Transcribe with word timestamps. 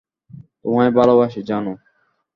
তোমায় 0.61 0.91
ভালোবাসি, 0.91 1.39
জানু। 1.43 1.73